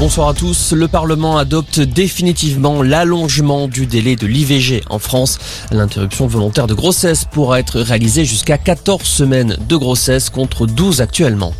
Bonsoir 0.00 0.28
à 0.28 0.34
tous. 0.34 0.72
Le 0.72 0.88
Parlement 0.88 1.36
adopte 1.36 1.78
définitivement 1.78 2.82
l'allongement 2.82 3.68
du 3.68 3.84
délai 3.84 4.16
de 4.16 4.26
l'IVG 4.26 4.82
en 4.88 4.98
France. 4.98 5.38
L'interruption 5.72 6.26
volontaire 6.26 6.66
de 6.66 6.72
grossesse 6.72 7.26
pourra 7.26 7.60
être 7.60 7.78
réalisée 7.80 8.24
jusqu'à 8.24 8.56
14 8.56 9.02
semaines 9.02 9.58
de 9.68 9.76
grossesse 9.76 10.30
contre 10.30 10.66
12 10.66 11.02
actuellement. 11.02 11.52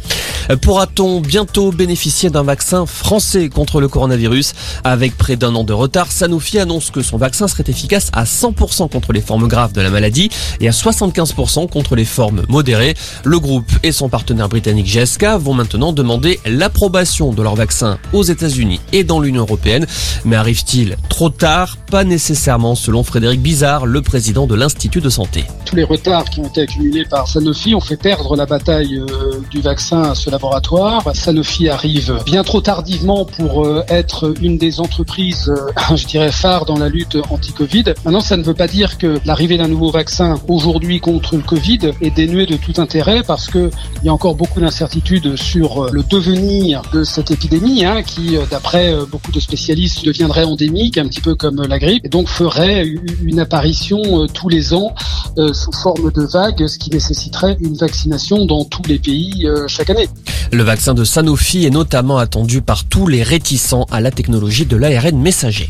Pourra-t-on 0.56 1.20
bientôt 1.20 1.70
bénéficier 1.70 2.28
d'un 2.28 2.42
vaccin 2.42 2.84
français 2.84 3.48
contre 3.48 3.80
le 3.80 3.86
coronavirus 3.86 4.52
Avec 4.82 5.16
près 5.16 5.36
d'un 5.36 5.54
an 5.54 5.62
de 5.62 5.72
retard, 5.72 6.10
Sanofi 6.10 6.58
annonce 6.58 6.90
que 6.90 7.02
son 7.02 7.18
vaccin 7.18 7.46
serait 7.46 7.64
efficace 7.68 8.10
à 8.12 8.24
100% 8.24 8.90
contre 8.90 9.12
les 9.12 9.20
formes 9.20 9.46
graves 9.46 9.72
de 9.72 9.80
la 9.80 9.90
maladie 9.90 10.28
et 10.60 10.68
à 10.68 10.72
75% 10.72 11.68
contre 11.68 11.94
les 11.94 12.04
formes 12.04 12.42
modérées. 12.48 12.94
Le 13.24 13.38
groupe 13.38 13.70
et 13.82 13.92
son 13.92 14.08
partenaire 14.08 14.48
britannique 14.48 14.86
GSK 14.86 15.24
vont 15.38 15.54
maintenant 15.54 15.92
demander 15.92 16.40
l'approbation 16.46 17.32
de 17.32 17.42
leur 17.42 17.54
vaccin 17.54 17.98
aux 18.12 18.24
États-Unis 18.24 18.80
et 18.92 19.04
dans 19.04 19.20
l'Union 19.20 19.42
européenne. 19.42 19.86
Mais 20.24 20.36
arrive-t-il 20.36 20.96
trop 21.08 21.30
tard? 21.30 21.76
Pas 21.90 22.04
nécessairement, 22.04 22.74
selon 22.74 23.04
Frédéric 23.04 23.40
Bizarre, 23.40 23.86
le 23.86 24.02
président 24.02 24.46
de 24.46 24.54
l'Institut 24.54 25.00
de 25.00 25.10
santé. 25.10 25.44
Tous 25.64 25.76
les 25.76 25.84
retards 25.84 26.24
qui 26.24 26.40
ont 26.40 26.46
été 26.46 26.62
accumulés 26.62 27.04
par 27.04 27.28
Sanofi 27.28 27.74
ont 27.74 27.80
fait 27.80 27.96
perdre 27.96 28.36
la 28.36 28.46
bataille 28.46 28.96
euh, 28.98 29.40
du 29.50 29.60
vaccin 29.60 30.14
Sanofi 31.14 31.68
arrive 31.68 32.18
bien 32.24 32.42
trop 32.42 32.60
tardivement 32.60 33.24
pour 33.24 33.64
euh, 33.64 33.82
être 33.88 34.32
une 34.40 34.58
des 34.58 34.80
entreprises, 34.80 35.48
euh, 35.48 35.96
je 35.96 36.06
dirais, 36.06 36.32
phares 36.32 36.64
dans 36.64 36.78
la 36.78 36.88
lutte 36.88 37.18
anti-Covid. 37.30 37.84
Maintenant, 38.04 38.20
ça 38.20 38.36
ne 38.36 38.42
veut 38.42 38.54
pas 38.54 38.66
dire 38.66 38.98
que 38.98 39.18
l'arrivée 39.24 39.58
d'un 39.58 39.68
nouveau 39.68 39.90
vaccin 39.90 40.40
aujourd'hui 40.48 41.00
contre 41.00 41.36
le 41.36 41.42
Covid 41.42 41.92
est 42.00 42.10
dénuée 42.10 42.46
de 42.46 42.56
tout 42.56 42.80
intérêt 42.80 43.22
parce 43.22 43.48
que 43.48 43.70
il 44.02 44.06
y 44.06 44.08
a 44.08 44.12
encore 44.12 44.34
beaucoup 44.34 44.60
d'incertitudes 44.60 45.36
sur 45.36 45.92
le 45.92 46.02
devenir 46.02 46.82
de 46.92 47.04
cette 47.04 47.30
épidémie 47.30 47.84
hein, 47.84 48.02
qui, 48.02 48.36
d'après 48.50 48.94
beaucoup 49.10 49.32
de 49.32 49.40
spécialistes, 49.40 50.04
deviendrait 50.04 50.44
endémique, 50.44 50.96
un 50.96 51.06
petit 51.06 51.20
peu 51.20 51.34
comme 51.34 51.62
la 51.62 51.78
grippe, 51.78 52.06
et 52.06 52.08
donc 52.08 52.28
ferait 52.28 52.86
une 53.22 53.40
apparition 53.40 54.26
tous 54.32 54.48
les 54.48 54.72
ans 54.72 54.94
sous 55.52 55.72
forme 55.72 56.10
de 56.12 56.22
vague, 56.22 56.66
ce 56.66 56.78
qui 56.78 56.90
nécessiterait 56.90 57.56
une 57.60 57.74
vaccination 57.74 58.46
dans 58.46 58.64
tous 58.64 58.82
les 58.88 58.98
pays 58.98 59.46
chaque 59.68 59.90
année. 59.90 60.08
Le 60.52 60.62
vaccin 60.62 60.94
de 60.94 61.04
Sanofi 61.04 61.66
est 61.66 61.70
notamment 61.70 62.18
attendu 62.18 62.62
par 62.62 62.84
tous 62.84 63.06
les 63.06 63.22
réticents 63.22 63.86
à 63.90 64.00
la 64.00 64.10
technologie 64.10 64.66
de 64.66 64.76
l'ARN 64.76 65.18
messager. 65.18 65.68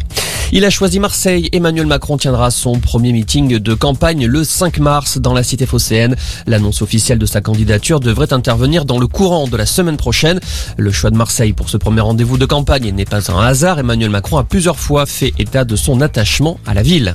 Il 0.53 0.65
a 0.65 0.71
choisi 0.71 0.99
Marseille. 0.99 1.49
Emmanuel 1.53 1.87
Macron 1.87 2.17
tiendra 2.17 2.51
son 2.51 2.81
premier 2.81 3.13
meeting 3.13 3.59
de 3.59 3.75
campagne 3.75 4.27
le 4.27 4.43
5 4.43 4.79
mars 4.79 5.19
dans 5.19 5.33
la 5.33 5.45
cité 5.45 5.65
phocéenne. 5.65 6.17
L'annonce 6.49 6.83
officielle 6.83 7.19
de 7.19 7.27
sa 7.27 7.41
candidature 7.41 8.01
devrait 8.01 8.33
intervenir 8.33 8.85
dans 8.85 8.99
le 8.99 9.07
courant 9.07 9.47
de 9.47 9.57
la 9.57 9.67
semaine 9.67 9.97
prochaine. 9.97 10.41
Le 10.77 10.91
choix 10.91 11.11
de 11.11 11.17
Marseille 11.17 11.53
pour 11.53 11.71
ce 11.71 11.77
premier 11.77 12.01
rendez-vous 12.01 12.37
de 12.37 12.47
campagne 12.47 12.93
n'est 12.93 13.05
pas 13.05 13.31
un 13.31 13.39
hasard. 13.39 13.79
Emmanuel 13.79 14.11
Macron 14.11 14.39
a 14.39 14.45
plusieurs 14.45 14.79
fois 14.79 15.07
fait 15.07 15.33
état 15.39 15.65
de 15.65 15.77
son 15.77 16.01
attachement 16.01 16.59
à 16.67 16.75
la 16.75 16.83
ville. 16.83 17.13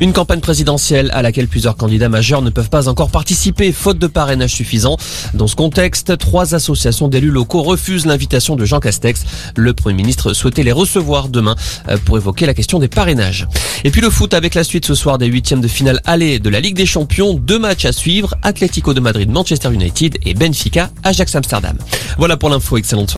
Une 0.00 0.12
campagne 0.12 0.40
présidentielle 0.40 1.10
à 1.12 1.22
laquelle 1.22 1.48
plusieurs 1.48 1.76
candidats 1.76 2.08
majeurs 2.08 2.42
ne 2.42 2.50
peuvent 2.50 2.70
pas 2.70 2.88
encore 2.88 3.10
participer, 3.10 3.72
faute 3.72 3.98
de 3.98 4.06
parrainage 4.06 4.52
suffisant. 4.54 4.96
Dans 5.34 5.46
ce 5.46 5.56
contexte, 5.56 6.18
trois 6.18 6.54
associations 6.54 7.08
d'élus 7.08 7.30
locaux 7.30 7.62
refusent 7.62 8.06
l'invitation 8.06 8.56
de 8.56 8.64
Jean 8.64 8.80
Castex. 8.80 9.24
Le 9.56 9.74
Premier 9.74 9.96
ministre 9.96 10.32
souhaitait 10.32 10.62
les 10.62 10.72
recevoir 10.72 11.28
demain 11.28 11.56
euh, 11.88 11.96
pour 12.04 12.16
évoquer 12.16 12.46
la 12.46 12.54
question 12.54 12.78
des 12.78 12.88
parrainages. 12.88 13.46
Et 13.84 13.90
puis 13.90 14.00
le 14.00 14.10
foot 14.10 14.34
avec 14.34 14.54
la 14.54 14.64
suite 14.64 14.86
ce 14.86 14.94
soir 14.94 15.18
des 15.18 15.26
huitièmes 15.26 15.60
de 15.60 15.68
finale 15.68 16.00
aller 16.04 16.38
de 16.38 16.48
la 16.48 16.60
Ligue 16.60 16.76
des 16.76 16.86
Champions. 16.86 17.34
Deux 17.34 17.58
matchs 17.58 17.84
à 17.84 17.92
suivre, 17.92 18.34
Atlético 18.42 18.94
de 18.94 19.00
Madrid, 19.00 19.30
Manchester 19.30 19.72
United 19.72 20.18
et 20.24 20.34
Benfica, 20.34 20.90
Ajax 21.02 21.34
Amsterdam. 21.34 21.76
Voilà 22.16 22.36
pour 22.36 22.48
l'info, 22.48 22.76
excellente. 22.76 23.12